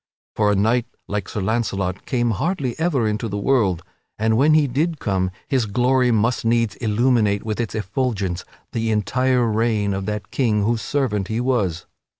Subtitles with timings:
[0.35, 3.83] For a knight like Sir Launcelot came hardly ever into the world,
[4.17, 9.45] and when he did come his glory must needs illuminate with its effulgence the entire
[9.45, 11.85] reign of that king whose servant he was.